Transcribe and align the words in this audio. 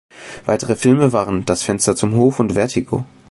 Weitere 0.47 0.75
Filme 0.75 1.13
waren 1.13 1.45
"Das 1.45 1.61
Fenster 1.61 1.95
zum 1.95 2.15
Hof" 2.15 2.39
und 2.39 2.53
"Vertigo". 2.53 3.05